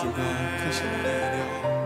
[0.00, 0.14] 喜欢
[0.56, 1.79] 快手的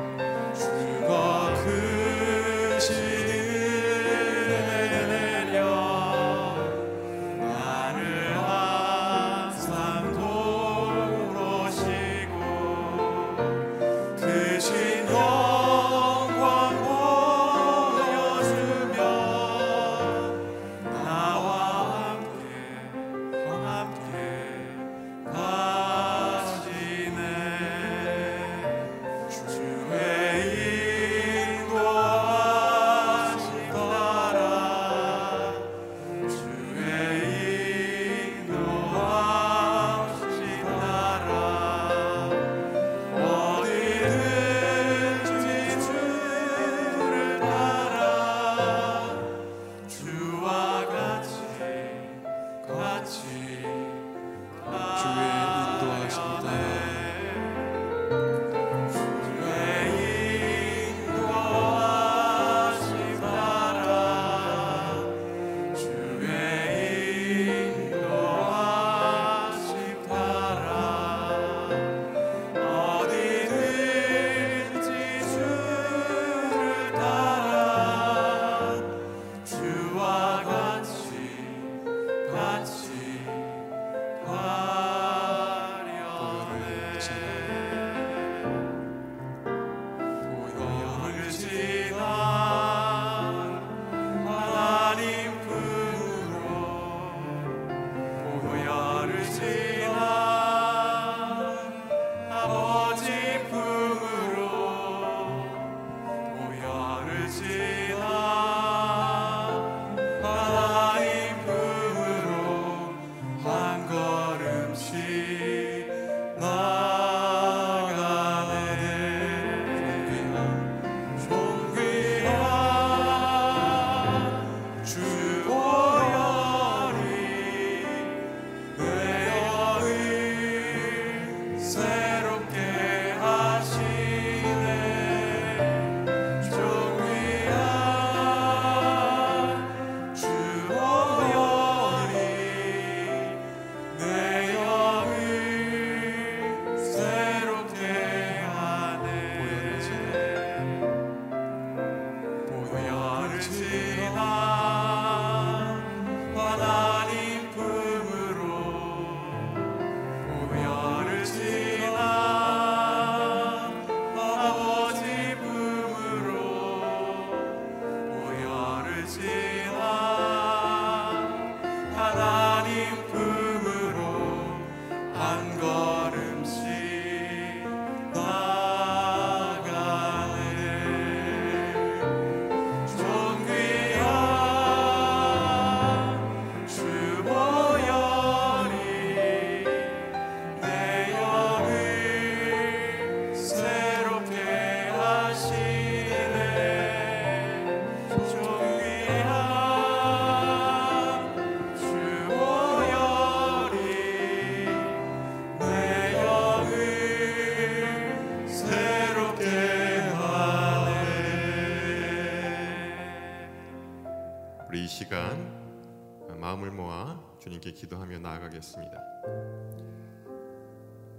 [217.74, 218.92] 기도하며 나아가겠습니다.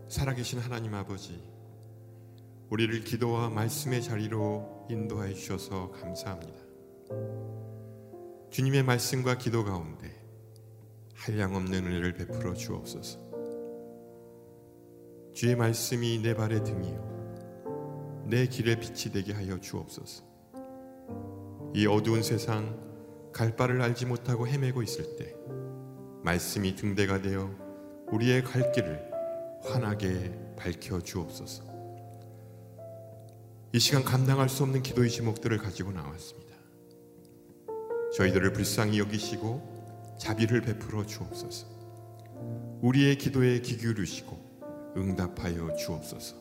[0.07, 1.41] 살아계신 하나님 아버지,
[2.69, 6.59] 우리를 기도와 말씀의 자리로 인도하여 주셔서 감사합니다.
[8.49, 10.09] 주님의 말씀과 기도 가운데
[11.15, 13.19] 한량없는 은혜를 베풀어 주옵소서.
[15.33, 20.23] 주의 말씀이 내 발의 등이요 내 길의 빛이 되게 하여 주옵소서.
[21.73, 22.79] 이 어두운 세상
[23.33, 25.35] 갈 바를 알지 못하고 헤매고 있을 때
[26.25, 27.51] 말씀이 등대가 되어
[28.12, 29.12] 우리의 갈 길을
[29.63, 31.63] 환하게 밝혀 주옵소서.
[33.74, 36.56] 이 시간 감당할 수 없는 기도의 제목들을 가지고 나왔습니다.
[38.18, 41.68] 저희들을 불쌍히 여기시고 자비를 베풀어 주옵소서.
[42.81, 46.38] 우리의 기도에 귀 기울이시고 응답하여 주옵소서.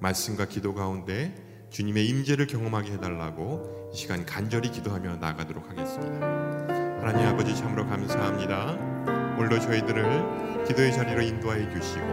[0.00, 1.34] 말씀과 기도 가운데
[1.70, 6.55] 주님의 임재를 경험하게 해달라고 이 시간 간절히 기도하며 나가도록 하겠습니다.
[7.00, 8.72] 하나님 아버지 참으로 감사합니다.
[9.38, 12.04] 오늘도 저희들을 기도의 자리로 인도하여 주시고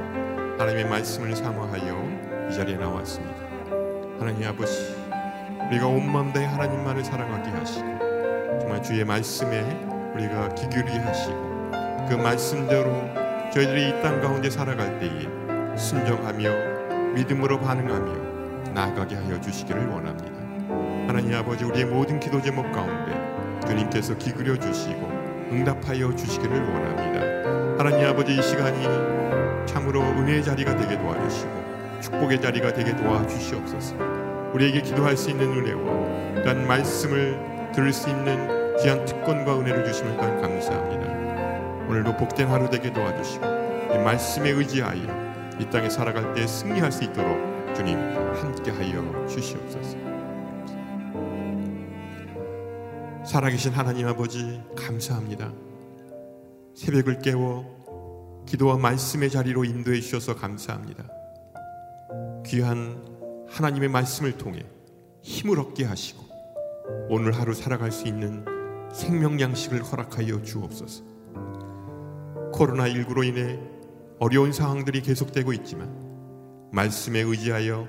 [0.59, 3.35] 하나님의 말씀을 사모하여 이 자리에 나왔습니다.
[4.19, 4.95] 하나님 아버지
[5.69, 9.61] 우리가 온 마음 다해 하나님만을 사랑하게 하시고 정말 주의 말씀에
[10.13, 11.71] 우리가 기울이게 하시고
[12.09, 12.91] 그 말씀대로
[13.51, 15.27] 저희들이 이 땅 가운데 살아갈 때에
[15.77, 20.33] 순종하며 믿음으로 반응하며 나아가게 하여 주시기를 원합니다.
[21.07, 23.13] 하나님 아버지 우리의 모든 기도 제목 가운데
[23.73, 25.07] 주님께서 기울여 주시고
[25.51, 27.83] 응답하여 주시기를 원합니다.
[27.83, 28.83] 하나님 아버지 이 시간이
[29.65, 31.63] 참으로 은혜의 자리가 되게 도와주시고
[32.01, 33.95] 축복의 자리가 되게 도와주시옵소서.
[34.53, 40.39] 우리에게 기도할 수 있는 은혜와 또한 말씀을 들을 수 있는 귀한 특권과 은혜를 주시면 또한
[40.39, 41.87] 감사합니다.
[41.89, 43.45] 오늘도 복된 하루 되게 도와주시고
[43.95, 45.01] 이 말씀에 의지하여
[45.59, 50.12] 이 땅에 살아갈 때 승리할 수 있도록 주님 함께하여 주시옵소서.
[53.33, 55.51] 살아계신 하나님 아버지 감사합니다.
[56.75, 61.03] 새벽을 깨워 기도와 말씀의 자리로 인도해 주셔서 감사합니다.
[62.45, 63.03] 귀한
[63.49, 64.63] 하나님의 말씀을 통해
[65.23, 66.23] 힘을 얻게 하시고
[67.09, 68.45] 오늘 하루 살아갈 수 있는
[68.93, 71.03] 생명 양식을 허락하여 주옵소서.
[72.53, 73.59] 코로나19로 인해
[74.19, 75.89] 어려운 상황들이 계속되고 있지만
[76.71, 77.87] 말씀에 의지하여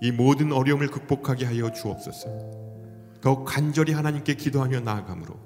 [0.00, 2.67] 이 모든 어려움을 극복하게 하여 주옵소서.
[3.20, 5.38] 더욱 간절히 하나님께 기도하며 나아가므로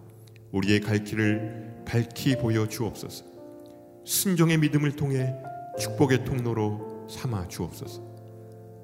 [0.52, 3.24] 우리의 갈 길을 밝히 보여 주옵소서.
[4.04, 5.34] 순종의 믿음을 통해
[5.78, 8.02] 축복의 통로로 삼아 주옵소서.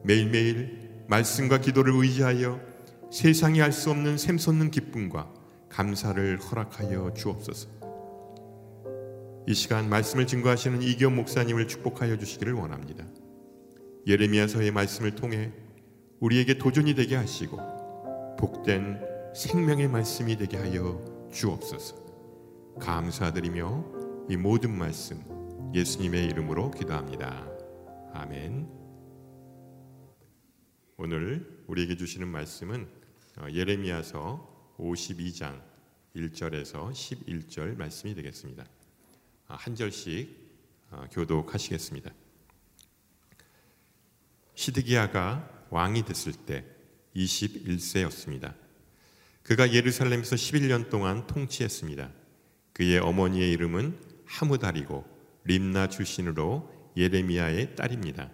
[0.04, 2.60] 매일매일 말씀과 기도를 의지하여
[3.10, 5.32] 세상이 알 수 없는 샘솟는 기쁨과
[5.68, 7.68] 감사를 허락하여 주옵소서.
[9.46, 13.04] 이 시간 말씀을 증거하시는 이기현 목사님을 축복하여 주시기를 원합니다.
[14.06, 15.52] 예레미야서의 말씀을 통해
[16.20, 17.77] 우리에게 도전이 되게 하시고
[18.38, 22.76] 복된 생명의 말씀이 되게 하여 주옵소서.
[22.80, 25.20] 감사드리며 이 모든 말씀
[25.74, 27.48] 예수님의 이름으로 기도합니다.
[28.14, 28.68] 아멘.
[30.96, 32.88] 오늘 우리에게 주시는 말씀은
[33.38, 35.60] 어, 예레미야서 52장
[36.14, 38.64] 1절에서 11절 말씀이 되겠습니다.
[39.48, 40.48] 아, 한 절씩
[40.92, 42.12] 어, 교독하시겠습니다.
[44.54, 46.77] 시드기야가 왕이 됐을 때
[47.18, 48.54] 21세였습니다.
[49.42, 52.10] 그가 예루살렘에서 11년 동안 통치했습니다.
[52.72, 55.04] 그의 어머니의 이름은 하무달이고
[55.44, 58.30] 림나 출신으로 예레미야의 딸입니다.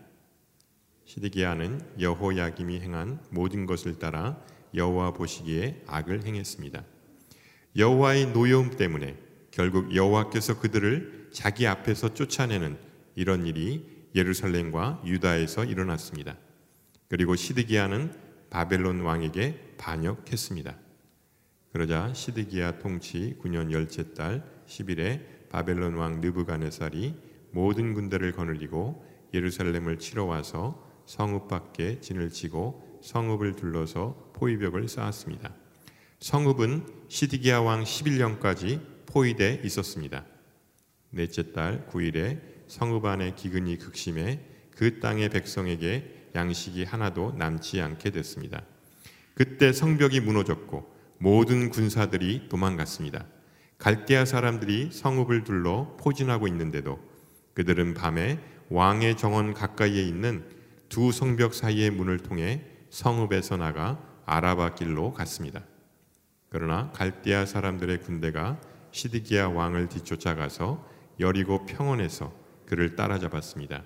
[1.04, 4.42] 시드기야는 여호야김이 행한 모든 것을 따라
[4.74, 6.84] 여호와 보시기에 악을 행했습니다.
[7.76, 9.16] 여호와의 노여움 때문에
[9.50, 12.76] 결국 여호와께서 그들을 자기 앞에서 쫓아내는
[13.14, 16.36] 이런 일이 예루살렘과 유다에서 일어났습니다.
[17.08, 18.12] 그리고 시드기야는
[18.54, 20.78] 바벨론 왕에게 반역했습니다.
[21.72, 27.16] 그러자 시드기야 통치 9년 열째 달 10일에 바벨론 왕 느부갓네살이
[27.50, 35.52] 모든 군대를 거느리고 예루살렘을 치러 와서 성읍 밖에 진을 치고 성읍을 둘러서 포위벽을 쌓았습니다.
[36.20, 40.24] 성읍은 시드기야 왕 11년까지 포위돼 있었습니다.
[41.10, 44.38] 넷째 달 9일에 성읍 안에 기근이 극심해
[44.70, 48.62] 그 땅의 백성에게 양식이 하나도 남지 않게 됐습니다.
[49.34, 53.26] 그때 성벽이 무너졌고 모든 군사들이 도망갔습니다.
[53.78, 56.98] 갈대아 사람들이 성읍을 둘러 포진하고 있는데도
[57.54, 58.38] 그들은 밤에
[58.70, 60.44] 왕의 정원 가까이에 있는
[60.88, 65.62] 두 성벽 사이의 문을 통해 성읍에서 나가 아라바 길로 갔습니다.
[66.48, 68.60] 그러나 갈대아 사람들의 군대가
[68.92, 70.88] 시드기야 왕을 뒤쫓아가서
[71.20, 72.32] 여리고 평원에서
[72.66, 73.82] 그를 따라잡았습니다.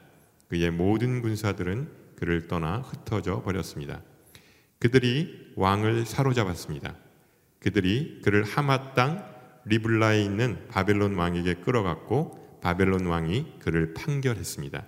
[0.49, 4.03] 그의 모든 군사들은 그를 떠나 흩어져 버렸습니다.
[4.81, 6.97] 그들이 왕을 사로잡았습니다.
[7.61, 9.25] 그들이 그를 하마 땅
[9.67, 14.85] 리블라에 있는 바벨론 왕에게 끌어갔고 바벨론 왕이 그를 판결했습니다.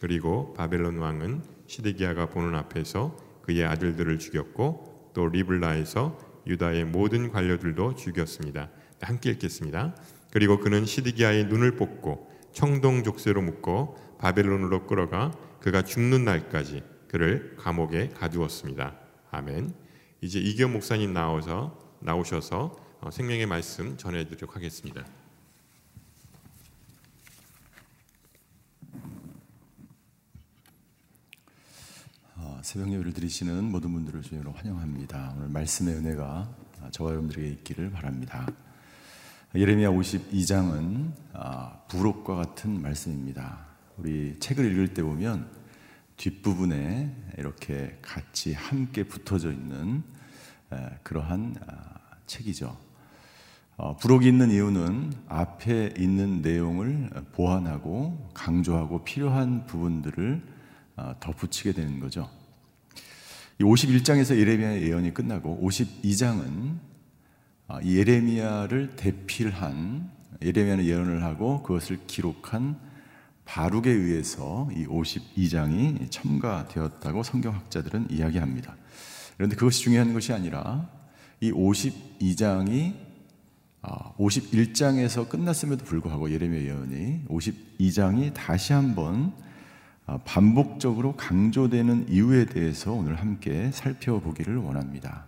[0.00, 8.70] 그리고 바벨론 왕은 시드기야가 보는 앞에서 그의 아들들을 죽였고 또 리블라에서 유다의 모든 관료들도 죽였습니다.
[9.02, 9.94] 함께 읽겠습니다.
[10.30, 18.08] 그리고 그는 시드기야의 눈을 뽑고 청동 족쇄로 묶어 바벨론으로 끌어가 그가 죽는 날까지 그를 감옥에
[18.10, 18.94] 가두었습니다.
[19.30, 19.74] 아멘.
[20.20, 25.04] 이제 이경 목사님 나와서 나오셔서 어, 생명의 말씀 전해드리도록 하겠습니다.
[32.36, 35.34] 어, 새벽 예배를 드리시는 모든 분들을 주님으로 환영합니다.
[35.36, 36.48] 오늘 말씀의 은혜가
[36.90, 38.46] 저와 여러분들에게 있기를 바랍니다.
[39.54, 43.67] 예레미야 52장은 아, 부록과 같은 말씀입니다.
[43.98, 45.50] 우리 책을 읽을 때 보면
[46.16, 50.02] 뒷부분에 이렇게 같이 함께 붙어져 있는
[51.02, 52.76] 그러한 아, 책이죠.
[53.76, 60.42] 어, 부록이 있는 이유는 앞에 있는 내용을 보완하고 강조하고 필요한 부분들을
[60.96, 62.28] 어, 덧붙이게 되는 거죠.
[63.60, 66.78] 51장에서 예레미야의 예언이 끝나고 52장은
[67.68, 70.10] 아, 예레미야를 대필한
[70.42, 72.87] 예레미야는 예언을 하고 그것을 기록한
[73.48, 78.76] 바룩에 의해서 이 52장이 첨가되었다고 성경학자들은 이야기합니다.
[79.36, 80.86] 그런데 그것이 중요한 것이 아니라
[81.40, 82.92] 이 52장이
[84.18, 89.32] 51장에서 아, 끝났음에도 불구하고 예레미야 예언이 52장이 다시 한번
[90.04, 95.24] 아, 반복적으로 강조되는 이유에 대해서 오늘 함께 살펴보기를 원합니다.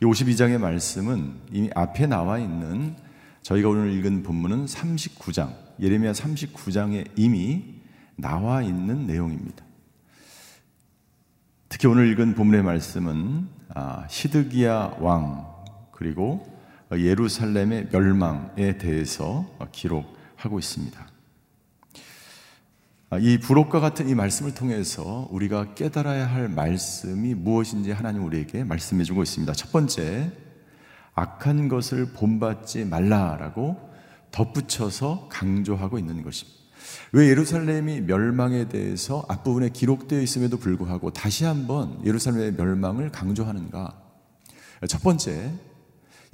[0.00, 2.94] 이 52장의 말씀은 이미 앞에 나와 있는
[3.42, 7.80] 저희가 오늘 읽은 본문은 39장, 예레미야 39장에 이미
[8.16, 9.64] 나와 있는 내용입니다.
[11.68, 15.52] 특히 오늘 읽은 본문의 말씀은 아, 시드기야 왕
[15.92, 16.46] 그리고
[16.92, 21.08] 예루살렘의 멸망에 대해서 기록하고 있습니다.
[23.10, 29.04] 아, 이 부록과 같은 이 말씀을 통해서 우리가 깨달아야 할 말씀이 무엇인지 하나님 우리에게 말씀해
[29.04, 29.52] 주고 있습니다.
[29.52, 30.32] 첫 번째,
[31.14, 33.93] 악한 것을 본받지 말라라고
[34.34, 36.58] 덧붙여서 강조하고 있는 것입니다.
[37.12, 43.96] 왜 예루살렘이 멸망에 대해서 앞부분에 기록되어 있음에도 불구하고 다시 한번 예루살렘의 멸망을 강조하는가?
[44.88, 45.52] 첫 번째,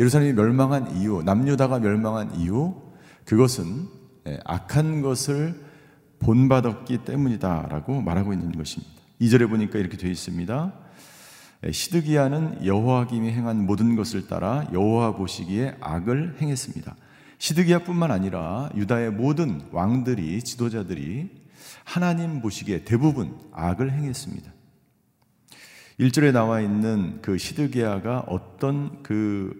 [0.00, 2.75] 예루살렘이 멸망한 이유, 남유다가 멸망한 이유,
[3.26, 3.87] 그것은
[4.26, 5.62] 예, 악한 것을
[6.21, 8.92] 본받았기 때문이다라고 말하고 있는 것입니다.
[9.21, 10.73] 2절에 보니까 이렇게 되어 있습니다.
[11.71, 16.97] 시드기야는 여호와김이 행한 모든 것을 따라 여호와 보시기에 악을 행했습니다.
[17.40, 21.30] 시드기야뿐만 아니라 유다의 모든 왕들이 지도자들이
[21.85, 24.52] 하나님 보시기에 대부분 악을 행했습니다.
[25.99, 29.59] 1절에 나와 있는 그 시드기야가 어떤 그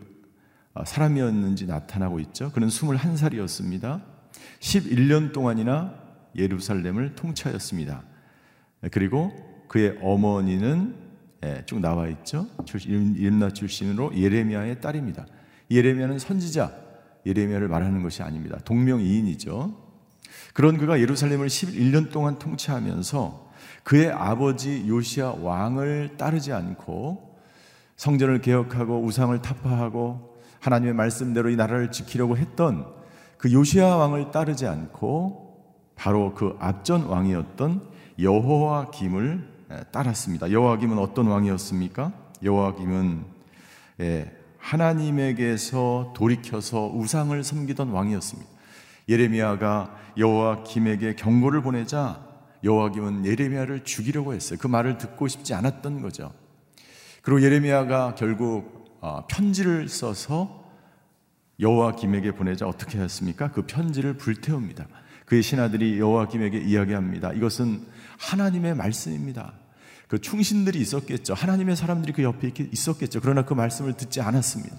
[0.85, 2.53] 사람이었는지 나타나고 있죠.
[2.53, 4.03] 그는 21살이었습니다.
[4.61, 5.95] 11년 동안이나
[6.37, 8.05] 예루살렘을 통치하였습니다.
[8.91, 9.33] 그리고
[9.69, 10.97] 그의 어머니는
[11.45, 12.47] 예, 쭉 나와 있죠.
[12.87, 15.27] 이름나 출신으로 예레미야의 딸입니다.
[15.71, 16.90] 예레미야는 선지자,
[17.27, 18.59] 예레미야를 말하는 것이 아닙니다.
[18.65, 19.75] 동명이인이죠.
[20.55, 23.51] 그런 그가 예루살렘을 11년 동안 통치하면서
[23.83, 27.39] 그의 아버지 요시아 왕을 따르지 않고
[27.97, 32.87] 성전을 개혁하고 우상을 타파하고 하나님의 말씀대로 이 나라를 지키려고 했던
[33.37, 35.51] 그 요시아 왕을 따르지 않고
[35.97, 39.49] 바로 그 앞전 왕이었던 여호와김을
[39.93, 40.51] 따랐습니다.
[40.51, 42.13] 여호와김은 어떤 왕이었습니까?
[42.43, 43.25] 여호와김은
[44.61, 48.49] 하나님에게서 돌이켜서 우상을 섬기던 왕이었습니다.
[49.09, 52.25] 예레미야가 여호와김에게 경고를 보내자
[52.63, 54.59] 여호와김은 예레미야를 죽이려고 했어요.
[54.61, 56.33] 그 말을 듣고 싶지 않았던 거죠.
[57.23, 60.61] 그리고 예레미야가 결국 어, 편지를 써서
[61.59, 63.51] 여호와김에게 보내자 어떻게 했습니까?
[63.51, 64.87] 그 편지를 불태웁니다.
[65.27, 67.33] 그의 신하들이 여호와김에게 이야기합니다.
[67.33, 67.87] 이것은
[68.19, 69.55] 하나님의 말씀입니다.
[70.11, 71.35] 그 충신들이 있었겠죠.
[71.35, 73.21] 하나님의 사람들이 그 옆에 있었겠죠.
[73.21, 74.77] 그러나 그 말씀을 듣지 않았습니다.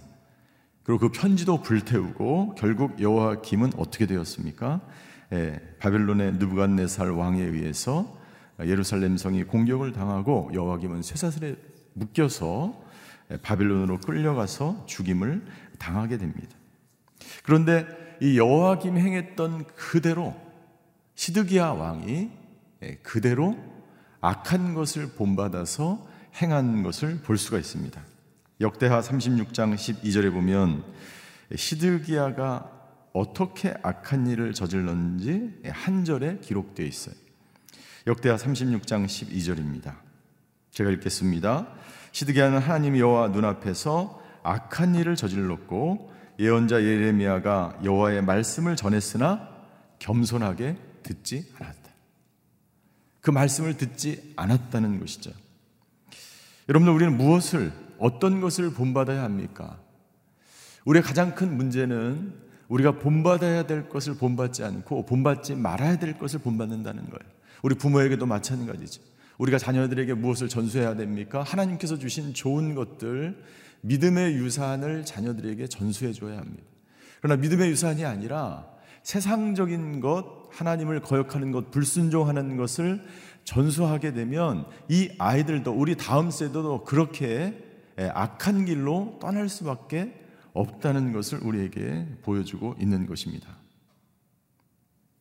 [0.83, 4.81] 그리고 그 편지도 불태우고 결국 여호와 김은 어떻게 되었습니까?
[5.31, 8.13] 예, 바벨론의 느부갓네살 왕에 의해서
[8.59, 11.55] 예루살렘 성이 공격을 당하고 여호와 김은 쇠사슬에
[11.93, 12.83] 묶여서
[13.41, 15.45] 바벨론으로 끌려가서 죽임을
[15.79, 16.57] 당하게 됩니다.
[17.43, 17.87] 그런데
[18.19, 20.35] 이 여호와 김 행했던 그대로
[21.15, 22.31] 시드기야 왕이
[22.83, 23.55] 예, 그대로
[24.21, 26.07] 악한 것을 본받아서
[26.41, 28.01] 행한 것을 볼 수가 있습니다.
[28.61, 30.83] 역대하 36장 12절에 보면
[31.55, 32.71] 시드기야가
[33.13, 37.15] 어떻게 악한 일을 저질렀는지 한 절에 기록되어 있어요.
[38.07, 39.95] 역대하 36장 12절입니다.
[40.71, 41.67] 제가 읽겠습니다.
[42.11, 49.49] 시드기야는 하나님 여호와 눈앞에서 악한 일을 저질렀고 예언자 예레미야가 여호와의 말씀을 전했으나
[49.99, 51.80] 겸손하게 듣지 않았다.
[53.21, 55.31] 그 말씀을 듣지 않았다는 것이죠.
[56.69, 59.79] 여러분들 우리는 무엇을 어떤 것을 본받아야 합니까?
[60.85, 62.33] 우리의 가장 큰 문제는
[62.67, 67.31] 우리가 본받아야 될 것을 본받지 않고 본받지 말아야 될 것을 본받는다는 거예요.
[67.61, 69.01] 우리 부모에게도 마찬가지죠.
[69.37, 71.43] 우리가 자녀들에게 무엇을 전수해야 됩니까?
[71.43, 73.43] 하나님께서 주신 좋은 것들,
[73.81, 76.63] 믿음의 유산을 자녀들에게 전수해 줘야 합니다.
[77.21, 78.67] 그러나 믿음의 유산이 아니라
[79.03, 83.03] 세상적인 것, 하나님을 거역하는 것, 불순종하는 것을
[83.43, 87.57] 전수하게 되면 이 아이들도 우리 다음 세대도 그렇게
[87.97, 90.13] 악한 길로 떠날 수밖에
[90.53, 93.47] 없다는 것을 우리에게 보여주고 있는 것입니다.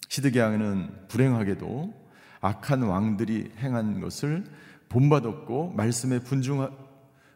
[0.09, 1.95] 시드기야는 불행하게도
[2.41, 4.45] 악한 왕들이 행한 것을
[4.89, 6.69] 본받았고 말씀에 분중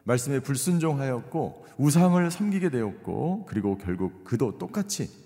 [0.03, 5.24] 말씀에 불순종하였고 우상을 섬기게 되었고 그리고 결국 그도 똑같이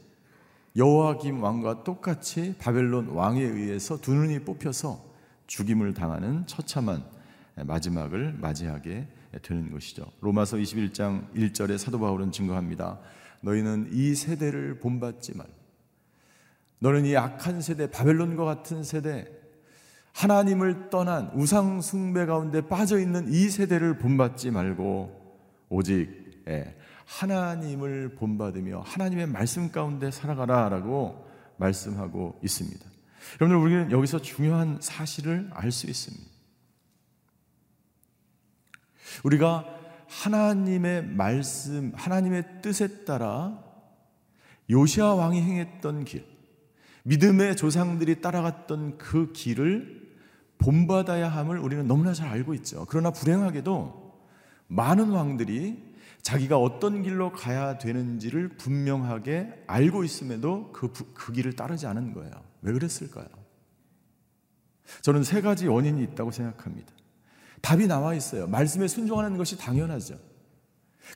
[0.79, 5.03] 여호와김 왕과 똑같이 바벨론 왕에 의해서 두 눈이 뽑혀서
[5.45, 7.03] 죽임을 당하는 처참한
[7.55, 9.05] 마지막을 맞이하게
[9.41, 10.05] 되는 것이죠.
[10.21, 12.97] 로마서 21장 1절에 사도 바울은 증거합니다.
[13.41, 15.47] 너희는 이 세대를 본받지 말.
[16.79, 19.27] 너는 이 악한 세대, 바벨론과 같은 세대,
[20.13, 26.73] 하나님을 떠난 우상 숭배 가운데 빠져 있는 이 세대를 본받지 말고 오직 예,
[27.09, 32.85] 하나님을 본받으며 하나님의 말씀 가운데 살아가라라고 말씀하고 있습니다.
[33.41, 36.29] 여러분들 우리는 여기서 중요한 사실을 알 수 있습니다.
[39.23, 39.65] 우리가
[40.07, 43.63] 하나님의 말씀, 하나님의 뜻에 따라
[44.69, 46.25] 요시아 왕이 행했던 길,
[47.03, 50.15] 믿음의 조상들이 따라갔던 그 길을
[50.59, 52.85] 본받아야 함을 우리는 너무나 잘 알고 있죠.
[52.87, 54.19] 그러나 불행하게도
[54.67, 55.88] 많은 왕들이
[56.21, 62.31] 자기가 어떤 길로 가야 되는지를 분명하게 알고 있음에도 그, 그 길을 따르지 않은 거예요.
[62.61, 63.27] 왜 그랬을까요?
[65.01, 66.91] 저는 세 가지 원인이 있다고 생각합니다.
[67.61, 68.47] 답이 나와 있어요.
[68.47, 70.17] 말씀에 순종하는 것이 당연하죠.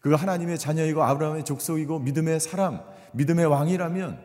[0.01, 2.81] 그가 하나님의 자녀이고 아브라함의 족속이고 믿음의 사람,
[3.13, 4.19] 믿음의 왕이라면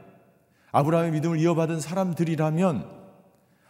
[0.73, 2.99] 아브라함의 믿음을 이어받은 사람들이라면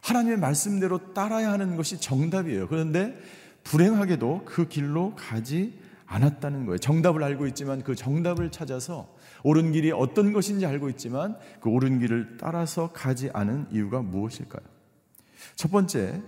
[0.02, 2.68] 하나님의 말씀대로 따라야 하는 것이 정답이에요.
[2.68, 3.18] 그런데
[3.64, 6.78] 불행하게도 그 길로 가지 않았다는 거예요.
[6.78, 12.38] 정답을 알고 있지만 그 정답을 찾아서 옳은 길이 어떤 것인지 알고 있지만 그 옳은 길을
[12.40, 14.66] 따라서 가지 않은 이유가 무엇일까요?
[15.54, 16.22] 첫 번째,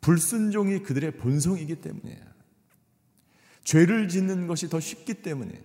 [0.00, 2.34] 불순종이 그들의 본성이기 때문이에요.
[3.62, 5.62] 죄를 짓는 것이 더 쉽기 때문에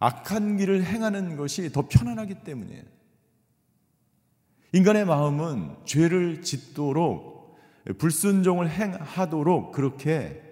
[0.00, 2.82] 악한 길을 행하는 것이 더 편안하기 때문이에요.
[4.72, 7.37] 인간의 마음은 죄를 짓도록
[7.96, 10.42] 불순종을 행하도록 그렇게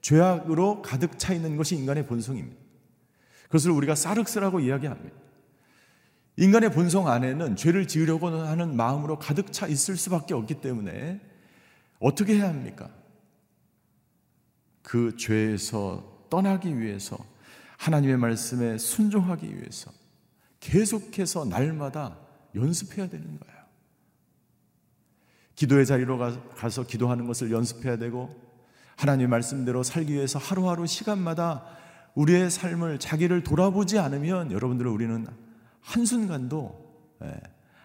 [0.00, 2.60] 죄악으로 가득 차 있는 것이 인간의 본성입니다.
[3.44, 5.16] 그것을 우리가 사륵스라고 이야기합니다.
[6.36, 11.20] 인간의 본성 안에는 죄를 지으려고 하는 마음으로 가득 차 있을 수밖에 없기 때문에
[11.98, 12.90] 어떻게 해야 합니까?
[14.82, 17.16] 그 죄에서 떠나기 위해서
[17.78, 19.92] 하나님의 말씀에 순종하기 위해서
[20.60, 22.18] 계속해서 날마다
[22.54, 23.51] 연습해야 되는 거예요.
[25.54, 26.18] 기도의 자리로
[26.56, 28.34] 가서 기도하는 것을 연습해야 되고
[28.96, 31.64] 하나님의 말씀대로 살기 위해서 하루하루 시간마다
[32.14, 35.26] 우리의 삶을 자기를 돌아보지 않으면 여러분들 우리는
[35.80, 36.92] 한순간도
[37.24, 37.40] 예,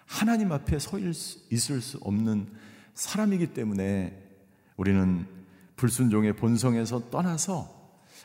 [0.05, 2.47] 하나님 앞에 서 있을 수 없는
[2.93, 4.23] 사람이기 때문에
[4.75, 5.25] 우리는
[5.75, 7.75] 불순종의 본성에서 떠나서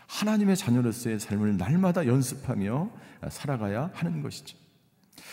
[0.06, 2.90] 하나님의 자녀로서의 삶을 날마다 연습하며
[3.30, 4.56] 살아가야 하는 것이죠.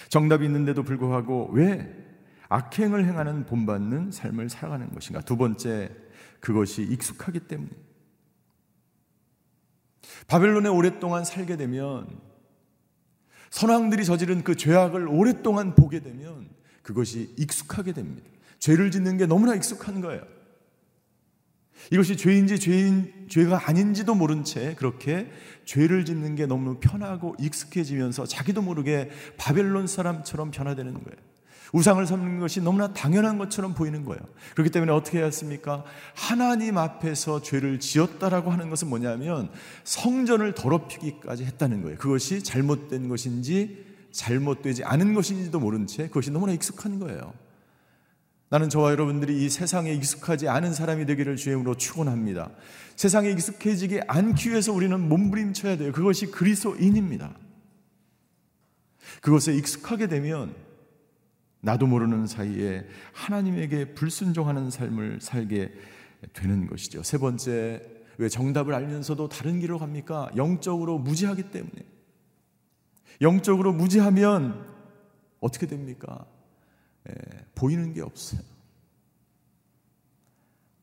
[0.09, 2.08] 정답이 있는데도 불구하고 왜
[2.49, 5.21] 악행을 행하는 본받는 삶을 살아가는 것인가?
[5.21, 5.91] 두 번째,
[6.39, 7.69] 그것이 익숙하기 때문에.
[10.27, 12.07] 바벨론에 오랫동안 살게 되면
[13.51, 16.49] 선왕들이 저지른 그 죄악을 오랫동안 보게 되면
[16.81, 18.27] 그것이 익숙하게 됩니다.
[18.57, 20.23] 죄를 짓는 게 너무나 익숙한 거예요.
[21.91, 25.31] 이것이 죄인지 죄인 죄가 아닌지도 모른 채 그렇게
[25.65, 31.28] 죄를 짓는 게 너무 편하고 익숙해지면서 자기도 모르게 바벨론 사람처럼 변화되는 거예요.
[31.73, 34.19] 우상을 섬기는 것이 너무나 당연한 것처럼 보이는 거예요.
[34.53, 35.83] 그렇기 때문에 어떻게 해야 했습니까?
[36.15, 39.49] 하나님 앞에서 죄를 지었다라고 하는 것은 뭐냐면
[39.83, 41.97] 성전을 더럽히기까지 했다는 거예요.
[41.97, 47.33] 그것이 잘못된 것인지 잘못되지 않은 것인지도 모른 채 그것이 너무나 익숙한 거예요.
[48.49, 52.49] 나는 저와 여러분들이 이 세상에 익숙하지 않은 사람이 되기를 주임으로 축원합니다.
[52.95, 55.91] 세상에 익숙해지지 않기 위해서 우리는 몸부림쳐야 돼요.
[55.91, 57.31] 그것이 그리스도인입니다.
[59.21, 60.55] 그것에 익숙하게 되면
[61.61, 65.73] 나도 모르는 사이에 하나님에게 불순종하는 삶을 살게
[66.33, 67.03] 되는 것이죠.
[67.03, 67.81] 세 번째,
[68.17, 70.29] 왜 정답을 알면서도 다른 길로 갑니까?
[70.35, 71.85] 영적으로 무지하기 때문에.
[73.21, 74.65] 영적으로 무지하면
[75.39, 76.25] 어떻게 됩니까?
[77.09, 77.13] 예,
[77.55, 78.41] 보이는 게 없어요.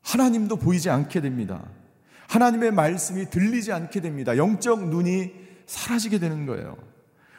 [0.03, 1.69] 하나님도 보이지 않게 됩니다.
[2.29, 4.37] 하나님의 말씀이 들리지 않게 됩니다.
[4.37, 5.33] 영적 눈이
[5.67, 6.77] 사라지게 되는 거예요.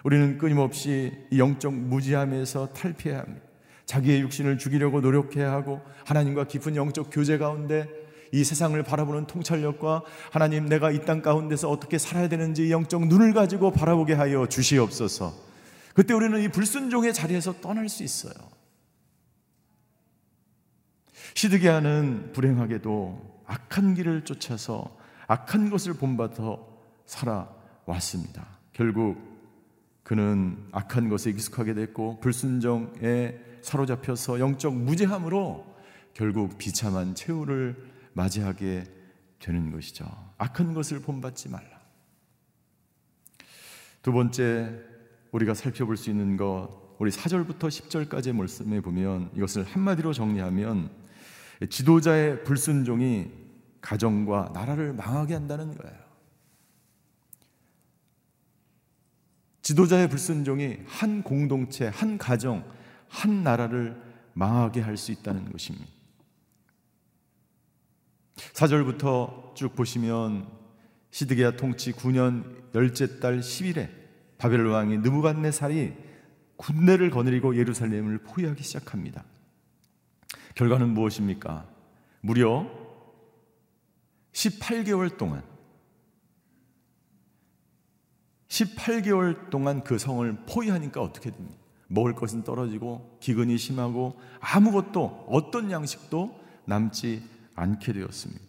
[0.04, 3.46] 우리는 끊임없이 이 영적 무지함에서 탈피해야 합니다.
[3.86, 7.88] 자기의 육신을 죽이려고 노력해야 하고 하나님과 깊은 영적 교제 가운데
[8.34, 13.72] 이 세상을 바라보는 통찰력과 하나님 내가 이 땅 가운데서 어떻게 살아야 되는지 영적 눈을 가지고
[13.72, 15.34] 바라보게 하여 주시옵소서.
[15.94, 18.34] 그때 우리는 이 불순종의 자리에서 떠날 수 있어요.
[21.34, 26.58] 시드기야는 불행하게도 악한 길을 쫓아서 악한 것을 본받아
[27.06, 28.46] 살아왔습니다.
[28.74, 29.18] 결국
[30.08, 35.76] 그는 악한 것에 익숙하게 됐고 불순종에 사로잡혀서 영적 무죄함으로
[36.14, 37.76] 결국 비참한 최후를
[38.14, 38.86] 맞이하게
[39.40, 40.06] 되는 것이죠.
[40.38, 41.82] 악한 것을 본받지 말라.
[44.02, 44.80] 두 번째
[45.34, 50.90] 우리가 살펴볼 수 있는 것 우리 4절부터 10절까지의 말씀에 보면 이것을 한마디로 정리하면
[51.70, 53.30] 지도자의 불순종이
[53.82, 56.07] 가정과 나라를 망하게 한다는 거예요.
[59.68, 62.64] 지도자의 불순종이 한 공동체, 한 가정,
[63.10, 64.02] 한 나라를
[64.32, 65.88] 망하게 할 수 있다는 것입니다.
[68.54, 70.48] 4절부터 쭉 보시면
[71.12, 73.90] 시드기야 통치 9년 열째 달 10일에
[74.38, 75.94] 바벨론 왕이 느부갓네살이
[76.56, 79.26] 군대를 거느리고 예루살렘을 포위하기 시작합니다.
[80.56, 81.68] 결과는 무엇입니까?
[82.22, 82.72] 무려
[84.32, 85.44] 18개월 동안
[88.48, 91.58] 18개월 동안 그 성을 포위하니까 어떻게 됩니까?
[91.88, 97.24] 먹을 것은 떨어지고 기근이 심하고 아무것도 어떤 양식도 남지
[97.56, 98.42] 않게 되었습니다.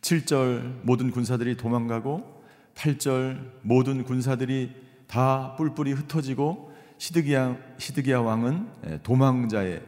[0.00, 4.74] 7절 모든 군사들이 도망가고 8절 모든 군사들이
[5.06, 9.82] 다 뿔뿔이 흩어지고 시드기야, 시드기야 왕은 도망자의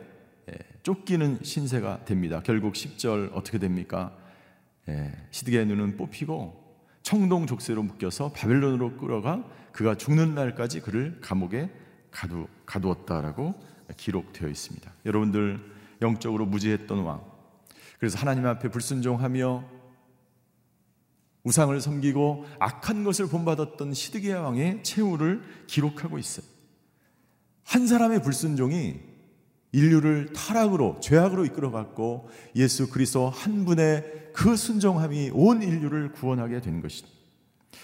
[0.83, 2.41] 쫓기는 신세가 됩니다.
[2.45, 4.17] 결국 10절 어떻게 됩니까?
[5.31, 6.66] 시드기야의 눈은 뽑히고
[7.07, 11.71] 청동 족쇄로 묶여서 바벨론으로 끌어가 그가 죽는 날까지 그를 감옥에
[12.11, 13.55] 가두, 가두었다라고
[13.97, 14.93] 기록되어 있습니다.
[15.05, 15.61] 여러분들
[16.03, 17.23] 영적으로 무지했던 왕.
[18.01, 19.65] 그래서 하나님 앞에 불순종하며
[21.45, 26.45] 우상을 섬기고 악한 것을 본받았던 시드기야 왕의 최후를 기록하고 있어요.
[27.63, 28.99] 한 사람의 불순종이
[29.77, 37.15] 인류를 타락으로 죄악으로 이끌어갔고 예수 그리스도 한 분의 그 순종함이 온 인류를 구원하게 된 것입니다.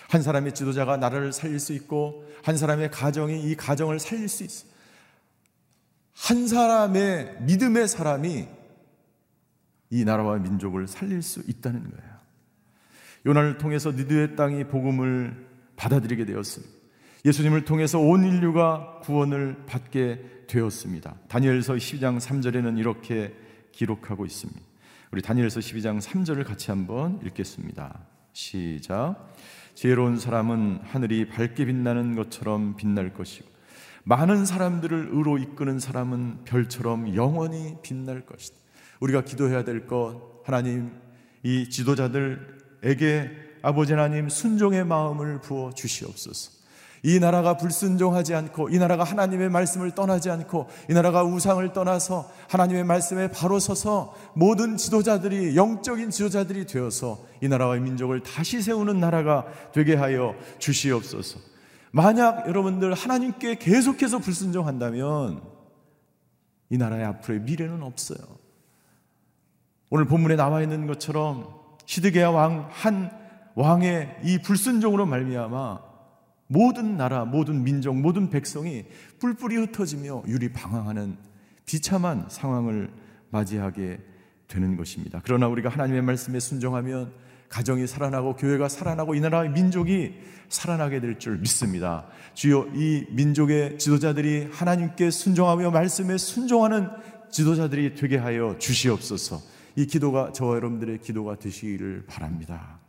[0.09, 4.67] 한 사람의 지도자가 나라를 살릴 수 있고 한 사람의 가정이 이 가정을 살릴 수 있어.
[6.15, 8.49] 한 사람의 믿음의 사람이
[9.91, 12.13] 이 나라와 민족을 살릴 수 있다는 거예요.
[13.27, 16.82] 요나를 통해서 니드의 땅이 복음을 받아들이게 되었습니다.
[17.25, 21.15] 예수님을 통해서 온 인류가 구원을 받게 되었습니다.
[21.29, 23.33] 다니엘서 12장 3절에는 이렇게
[23.71, 24.61] 기록하고 있습니다.
[25.13, 28.01] 우리 다니엘서 12장 3절을 같이 한번 읽겠습니다.
[28.33, 29.33] 시작.
[29.75, 33.49] 지혜로운 사람은 하늘이 밝게 빛나는 것처럼 빛날 것이고
[34.05, 38.57] 많은 사람들을 의로 이끄는 사람은 별처럼 영원히 빛날 것이다.
[39.01, 40.93] 우리가 기도해야 될 것 하나님
[41.45, 43.31] 이 지도자들에게
[43.63, 46.62] 아버지 하나님 순종의 마음을 부어 주시옵소서.
[47.05, 52.85] 이 나라가 불순종하지 않고 이 나라가 하나님의 말씀을 떠나지 않고 이 나라가 우상을 떠나서 하나님의
[52.85, 59.97] 말씀에 바로 서서 모든 지도자들이 영적인 지도자들이 되어서 이 나라와 민족을 다시 세우는 나라가 되게
[59.97, 61.41] 하여 주시옵소서.
[61.91, 65.43] 만약 여러분들 하나님께 계속해서 불순종한다면
[66.71, 68.19] 이 나라의 앞으로의 미래는 없어요.
[69.91, 71.53] 오늘 본문에 나와 있는 것처럼
[71.85, 73.11] 시드게야 왕 한
[73.55, 75.92] 왕의 이 불순종으로 말미암아
[76.53, 78.85] 모든 나라, 모든 민족, 모든 백성이
[79.21, 81.17] 뿔뿔이 흩어지며 유리 방황하는
[81.65, 82.91] 비참한 상황을
[83.31, 83.99] 맞이하게
[84.49, 85.23] 되는 것입니다.
[85.25, 87.13] 그러나 우리가 하나님의 말씀에 순종하면
[87.49, 90.15] 가정이 살아나고 교회가 살아나고 이 나라의 민족이
[90.51, 92.07] 살아나게 될 줄 믿습니다.
[92.35, 96.89] 주여 이 민족의 지도자들이 하나님께 순종하며 말씀에 순종하는
[97.31, 99.41] 지도자들이 되게 하여 주시옵소서.
[99.77, 102.82] 이 기도가 저와 여러분들의 기도가 되시기를 바랍니다.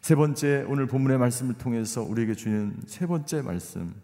[0.00, 3.94] 세 번째 오늘 본문의 말씀을 통해서 우리에게 주는 세 번째 말씀.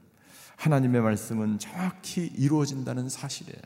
[0.57, 3.61] 하나님의 말씀은 정확히 이루어진다는 사실이에요.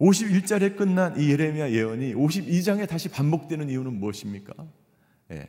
[0.00, 4.54] 51절에 끝난 이 예레미야 예언이 52장에 다시 반복되는 이유는 무엇입니까?
[5.32, 5.46] 예.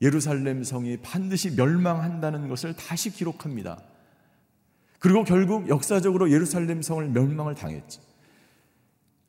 [0.00, 3.82] 예루살렘 성이 반드시 멸망한다는 것을 다시 기록합니다.
[4.98, 8.00] 그리고 결국 역사적으로 예루살렘 성을 멸망을 당했지.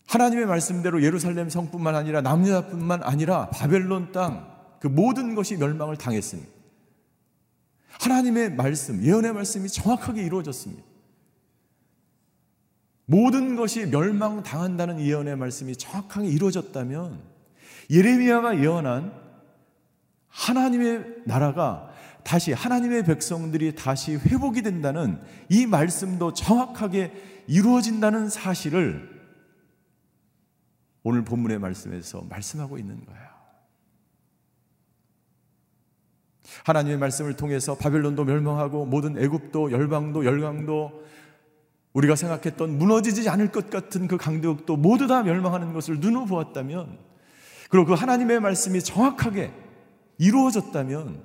[0.07, 6.51] 하나님의 말씀대로 예루살렘 성뿐만 아니라 남유다뿐만 아니라 바벨론 땅 그 모든 것이 멸망을 당했습니다.
[8.01, 10.83] 하나님의 말씀, 예언의 말씀이 정확하게 이루어졌습니다.
[13.05, 17.17] 모든 것이 멸망당한다는 예언의 말씀이 정확하게 이루어졌다면
[17.91, 19.13] 예레미야가 예언한
[20.27, 21.89] 하나님의 나라가
[22.25, 27.13] 다시 하나님의 백성들이 다시 회복이 된다는 이 말씀도 정확하게
[27.47, 29.12] 이루어진다는 사실을
[31.03, 33.33] 오늘 본문의 말씀에서 말씀하고 있는 거예요.
[36.65, 41.03] 하나님의 말씀을 통해서 바벨론도 멸망하고 모든 애굽도 열방도 열강도
[41.93, 46.97] 우리가 생각했던 무너지지 않을 것 같은 그 강대국도 모두 다 멸망하는 것을 눈으로 보았다면
[47.69, 49.53] 그리고 그 하나님의 말씀이 정확하게
[50.17, 51.23] 이루어졌다면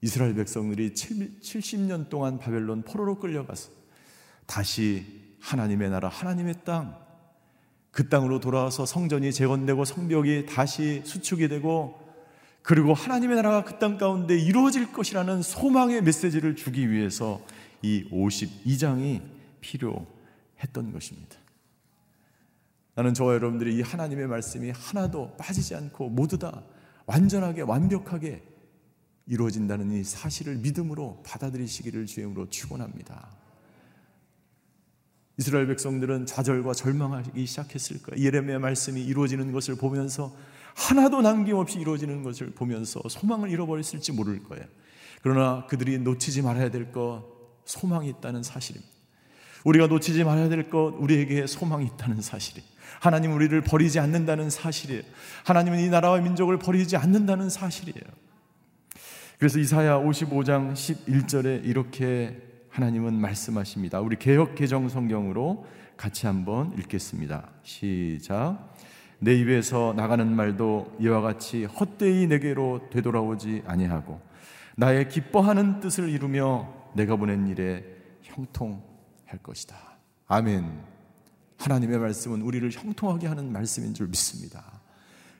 [0.00, 3.70] 이스라엘 백성들이 70년 동안 바벨론 포로로 끌려가서
[4.46, 7.03] 다시 하나님의 나라 하나님의 땅
[7.94, 12.02] 그 땅으로 돌아와서 성전이 재건되고 성벽이 다시 수축이 되고
[12.60, 17.40] 그리고 하나님의 나라가 그 땅 가운데 이루어질 것이라는 소망의 메시지를 주기 위해서
[17.82, 19.22] 이 52장이
[19.60, 21.36] 필요했던 것입니다.
[22.96, 26.62] 나는 저와 여러분들이 이 하나님의 말씀이 하나도 빠지지 않고 모두 다
[27.06, 28.42] 완전하게 완벽하게
[29.26, 33.43] 이루어진다는 이 사실을 믿음으로 받아들이시기를 주임으로 축원합니다.
[35.36, 38.24] 이스라엘 백성들은 좌절과 절망하기 시작했을 거예요.
[38.24, 40.34] 예레미야 말씀이 이루어지는 것을 보면서
[40.74, 44.64] 하나도 남김없이 이루어지는 것을 보면서 소망을 잃어버렸을지 모를 거예요.
[45.22, 47.24] 그러나 그들이 놓치지 말아야 될 것
[47.64, 48.92] 소망이 있다는 사실입니다.
[49.64, 52.62] 우리가 놓치지 말아야 될 것 우리에게 소망이 있다는 사실이
[53.00, 55.02] 하나님 우리를 버리지 않는다는 사실이에요.
[55.44, 58.04] 하나님은 이 나라와 민족을 버리지 않는다는 사실이에요.
[59.38, 62.40] 그래서 이사야 55장 11절에 이렇게
[62.74, 64.00] 하나님은 말씀하십니다.
[64.00, 65.64] 우리 개혁 개정 성경으로
[65.96, 67.48] 같이 한번 읽겠습니다.
[67.62, 68.74] 시작.
[69.20, 74.20] 내 입에서 나가는 말도 이와 같이 헛되이 내게로 되돌아오지 아니하고
[74.76, 77.84] 나의 기뻐하는 뜻을 이루며 내가 보낸 일에
[78.22, 79.76] 형통할 것이다.
[80.26, 80.68] 아멘.
[81.58, 84.64] 하나님의 말씀은 우리를 형통하게 하는 말씀인 줄 믿습니다.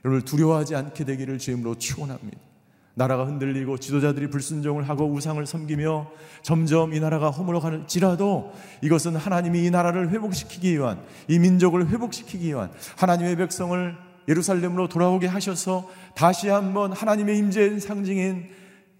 [0.04, 2.53] 여러분 두려워하지 않게 되기를 주임으로 축원합니다.
[2.94, 6.10] 나라가 흔들리고 지도자들이 불순종을 하고 우상을 섬기며
[6.42, 8.52] 점점 이 나라가 허물어가는지라도
[8.82, 13.96] 이것은 하나님이 이 나라를 회복시키기 위한 이 민족을 회복시키기 위한 하나님의 백성을
[14.28, 18.48] 예루살렘으로 돌아오게 하셔서 다시 한번 하나님의 임재의 상징인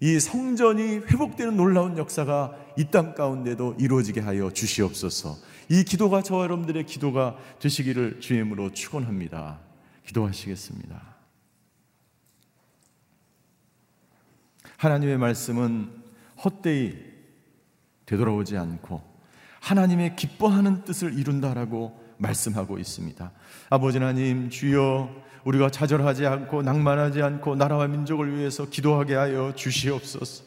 [0.01, 5.37] 이 성전이 회복되는 놀라운 역사가 이 땅 가운데도 이루어지게 하여 주시옵소서.
[5.69, 9.59] 이 기도가 저와 여러분들의 기도가 되시기를 주임으로 축원합니다.
[10.05, 11.14] 기도하시겠습니다.
[14.77, 15.89] 하나님의 말씀은
[16.43, 16.93] 헛되이
[18.05, 19.01] 되돌아오지 않고
[19.61, 23.31] 하나님의 기뻐하는 뜻을 이룬다라고 말씀하고 있습니다.
[23.69, 25.09] 아버지 하나님 주여
[25.43, 30.43] 우리가 좌절하지 않고 낭만하지 않고 나라와 민족을 위해서 기도하게 하여 주시옵소서.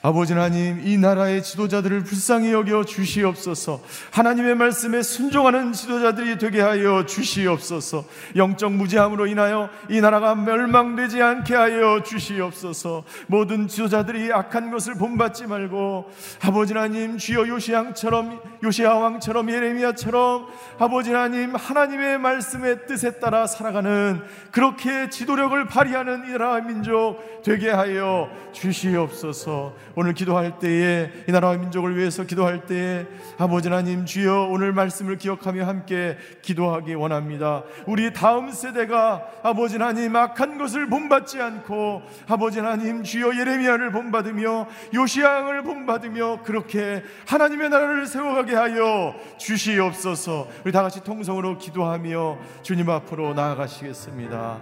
[0.00, 3.80] 아버지 하나님 이 나라의 지도자들을 불쌍히 여겨 주시옵소서.
[4.12, 8.04] 하나님의 말씀에 순종하는 지도자들이 되게 하여 주시옵소서.
[8.36, 13.02] 영적 무지함으로 인하여 이 나라가 멸망되지 않게 하여 주시옵소서.
[13.26, 16.08] 모든 지도자들이 악한 것을 본받지 말고
[16.42, 20.46] 아버지 하나님 주여 요시양처럼 요시아 왕처럼 예레미야처럼
[20.78, 28.30] 아버지 하나님 하나님의 말씀의 뜻에 따라 살아가는 그렇게 지도력을 발휘하는 이 나라 민족 되게 하여
[28.52, 33.06] 주시옵소서 오늘 기도할 때에 이 나라와 민족을 위해서 기도할 때에
[33.38, 37.64] 아버지 하나님 주여 오늘 말씀을 기억하며 함께 기도하기 원합니다.
[37.86, 45.62] 우리 다음 세대가 아버지 하나님 악한 것을 본받지 않고 아버지 하나님 주여 예레미야를 본받으며 요시양을
[45.62, 50.48] 본받으며 그렇게 하나님의 나라를 세워가게 하여 주시옵소서.
[50.64, 54.58] 우리 다 같이 통성으로 기도하며 주님 앞으로 나아가시겠습니다.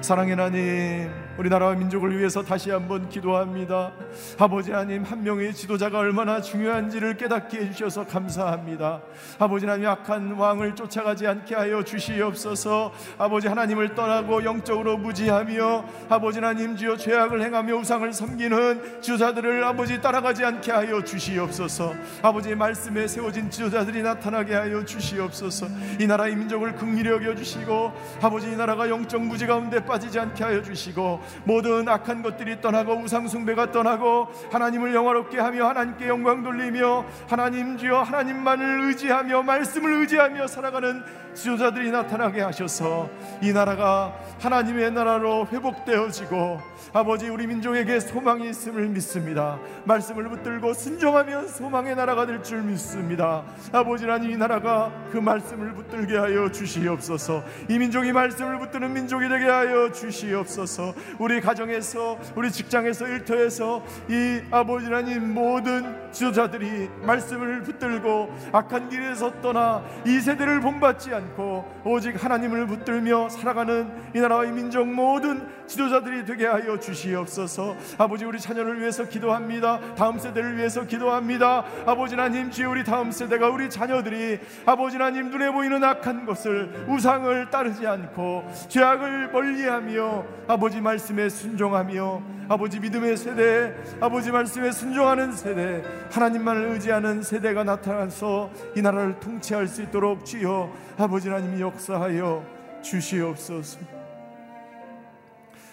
[0.00, 3.92] 사랑의 하나님, 우리 나라와 민족을 위해서 다시 한번 기도합니다.
[4.38, 9.00] 아버지 하나님 한 명의 지도자가 얼마나 중요한지를 깨닫게 해주셔서 감사합니다.
[9.38, 12.92] 아버지 하나님 악한 왕을 쫓아가지 않게 하여 주시옵소서.
[13.18, 20.44] 아버지 하나님을 떠나고 영적으로 무지하며 아버지 하나님 주여 죄악을 행하며 우상을 섬기는 지도자들을 아버지 따라가지
[20.44, 21.94] 않게 하여 주시옵소서.
[22.22, 25.66] 아버지 말씀에 세워진 지도자들이 나타나게 하여 주시옵소서.
[25.98, 30.62] 이 나라의 민족을 긍휼히 여겨 주시고 아버지 이 나라가 영적 무지 가운데 빠지지 않게 하여
[30.62, 34.28] 주시고 모든 악한 것들이 떠나고 우상 숭배가 떠나고
[34.60, 42.42] 하나님을 영화롭게 하며 하나님께 영광 돌리며 하나님 주여 하나님만을 의지하며 말씀을 의지하며 살아가는 지도자들이 나타나게
[42.42, 43.08] 하셔서
[43.40, 46.60] 이 나라가 하나님의 나라로 회복되어지고
[46.92, 49.58] 아버지 우리 민족에게 소망이 있음을 믿습니다.
[49.84, 53.44] 말씀을 붙들고 순종하면 소망의 나라가 될 줄 믿습니다.
[53.70, 57.44] 아버지 하나님 이 나라가 그 말씀을 붙들게 하여 주시옵소서.
[57.68, 60.94] 이 민족이 말씀을 붙드는 민족이 되게 하여 주시옵소서.
[61.18, 69.84] 우리 가정에서 우리 직장에서 일터에서 이 아버지 하나님 모든 지도자들이 말씀을 붙들고 악한 길에서 떠나
[70.04, 76.78] 이 세대를 본받지 않고 오직 하나님을 붙들며 살아가는 이 나라의 민족 모든 지도자들이 되게 하여
[76.78, 77.76] 주시옵소서.
[77.96, 79.94] 아버지 우리 자녀를 위해서 기도합니다.
[79.94, 81.64] 다음 세대를 위해서 기도합니다.
[81.86, 87.50] 아버지 하나님 주여 우리 다음 세대가 우리 자녀들이 아버지 하나님 눈에 보이는 악한 것을 우상을
[87.50, 96.70] 따르지 않고 죄악을 멀리하며 아버지 말씀에 순종하며 아버지 믿음의 세대 아버지 말씀에 순종하는 세대 하나님만을
[96.70, 102.44] 의지하는 세대가 나타나서 이 나라를 통치할 수 있도록 주여 아버지 하나님 역사하여
[102.82, 103.99] 주시옵소서.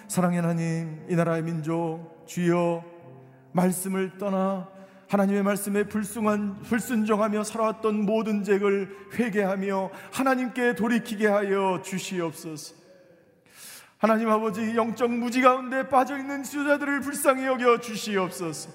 [0.08, 2.84] 사랑의 하나님, 이 나라의 민족, 주여,
[3.52, 4.70] 말씀을 떠나
[5.10, 12.76] 하나님의 말씀에 불순한, 불순종하며 살아왔던 모든 죄를 회개하며 하나님께 돌이키게 하여 주시옵소서.
[13.98, 18.70] 하나님 아버지 영적 무지 가운데 빠져 있는 지도자들을 불쌍히 여겨 주시옵소서.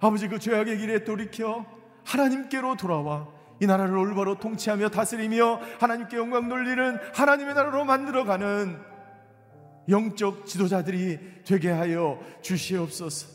[0.00, 1.64] 아버지 그 죄악의 길에 돌이켜
[2.04, 3.28] 하나님께로 돌아와
[3.60, 8.93] 이 나라를 올바로 통치하며 다스리며 하나님께 영광 돌리는 하나님의 나라로 만들어가는
[9.88, 13.34] 영적 지도자들이 되게 하여 주시옵소서.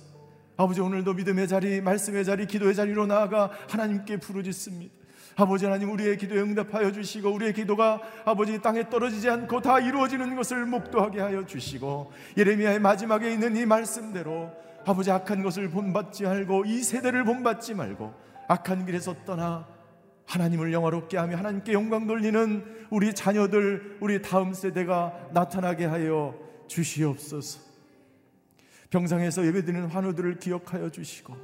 [0.57, 4.99] 아버지 오늘도 믿음의 자리, 말씀의 자리, 기도의 자리로 나아가 하나님께 부르짖습니다.
[5.37, 10.65] 아버지 하나님 우리의 기도에 응답하여 주시고 우리의 기도가 아버지 땅에 떨어지지 않고 다 이루어지는 것을
[10.65, 14.51] 목도하게 하여 주시고 예레미야의 마지막에 있는 이 말씀대로
[14.85, 18.13] 아버지 악한 것을 본받지 말고 이 세대를 본받지 말고
[18.49, 19.65] 악한 길에서 떠나
[20.29, 26.35] 하나님을 영화롭게 하며 하나님께 영광 돌리는 우리 자녀들, 우리 다음 세대가 나타나게 하여
[26.67, 27.59] 주시옵소서.
[28.91, 31.35] 병상에서 예배드리는 환우들을 기억하여 주시고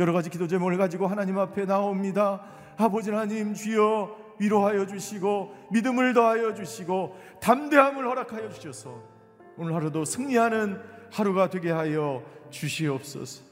[0.00, 2.44] 여러 가지 기도 제목을 가지고 하나님 앞에 나옵니다.
[2.76, 9.02] 아버지 하나님 주여 위로하여 주시고 믿음을 더하여 주시고 담대함을 허락하여 주셔서
[9.56, 10.80] 오늘 하루도 승리하는
[11.12, 13.51] 하루가 되게 하여 주시옵소서.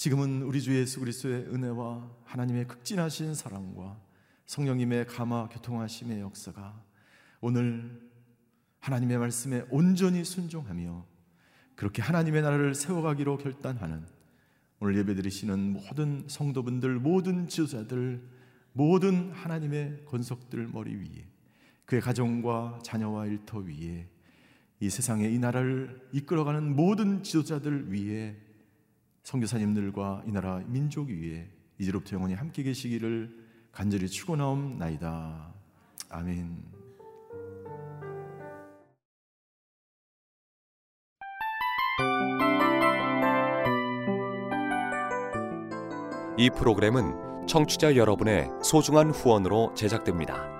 [0.00, 4.00] 지금은 우리 주 예수 그리스도의 은혜와 하나님의 극진하신 사랑과
[4.46, 6.82] 성령님의 감화 교통하심의 역사가
[7.42, 8.00] 오늘
[8.78, 11.04] 하나님의 말씀에 온전히 순종하며
[11.76, 14.06] 그렇게 하나님의 나라를 세워가기로 결단하는
[14.80, 18.26] 오늘 예배드리시는 모든 성도분들, 모든 지도자들,
[18.72, 21.28] 모든 하나님의 권속들 머리 위에
[21.84, 24.08] 그의 가정과 자녀와 일터 위에
[24.80, 28.48] 이 세상에 이 나라를 이끌어가는 모든 지도자들 위에
[29.30, 33.30] 성교사님들과 이 나라 민족 위에 이제로부터 영원히 함께 계시기를
[33.70, 35.54] 간절히 축원하옵나이다.
[36.08, 36.64] 아멘.
[46.36, 50.59] 이 프로그램은 청취자 여러분의 소중한 후원으로 제작됩니다.